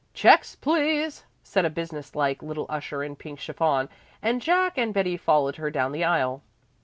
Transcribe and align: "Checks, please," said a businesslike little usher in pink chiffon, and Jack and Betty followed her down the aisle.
"Checks, 0.15 0.55
please," 0.55 1.25
said 1.43 1.63
a 1.63 1.69
businesslike 1.69 2.41
little 2.41 2.65
usher 2.69 3.03
in 3.03 3.15
pink 3.15 3.39
chiffon, 3.39 3.87
and 4.19 4.41
Jack 4.41 4.75
and 4.75 4.95
Betty 4.95 5.15
followed 5.15 5.57
her 5.57 5.69
down 5.69 5.91
the 5.91 6.03
aisle. 6.03 6.41